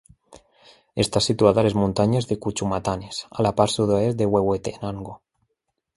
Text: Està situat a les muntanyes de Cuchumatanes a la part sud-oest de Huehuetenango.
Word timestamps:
Està 1.03 1.21
situat 1.25 1.59
a 1.59 1.65
les 1.67 1.75
muntanyes 1.81 2.29
de 2.31 2.39
Cuchumatanes 2.45 3.21
a 3.37 3.47
la 3.49 3.55
part 3.61 3.75
sud-oest 3.77 4.21
de 4.23 4.33
Huehuetenango. 4.33 5.19